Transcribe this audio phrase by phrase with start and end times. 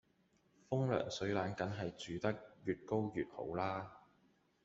[0.71, 4.01] 風涼水冷梗係住得越高越好啦